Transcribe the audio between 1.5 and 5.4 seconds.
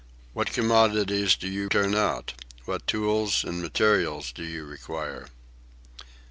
turn out? What tools and materials do you require?"